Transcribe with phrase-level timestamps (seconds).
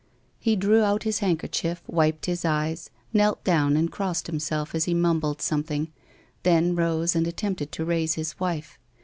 [0.39, 4.95] He drew out his handkerchief, wiped his eyes, knelt down and crossed himself as he
[4.95, 5.93] mumbled something,
[6.41, 8.79] then rose and attempted to raise his wife.